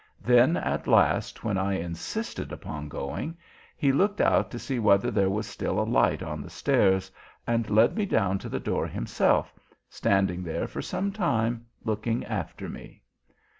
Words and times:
Then 0.23 0.57
at 0.57 0.87
last, 0.87 1.43
when 1.43 1.59
I 1.59 1.73
insisted 1.73 2.51
upon 2.51 2.89
going, 2.89 3.37
he 3.77 3.91
looked 3.91 4.19
out 4.19 4.49
to 4.49 4.57
see 4.57 4.79
whether 4.79 5.11
there 5.11 5.29
was 5.29 5.45
still 5.45 5.79
a 5.79 5.85
light 5.87 6.23
on 6.23 6.41
the 6.41 6.49
stairs, 6.49 7.11
and 7.45 7.69
led 7.69 7.95
me 7.95 8.07
down 8.07 8.39
to 8.39 8.49
the 8.49 8.59
door 8.59 8.87
himself, 8.87 9.53
standing 9.91 10.41
there 10.41 10.65
for 10.65 10.81
some 10.81 11.11
time 11.11 11.67
looking 11.83 12.25
after 12.25 12.67
me. 12.67 13.03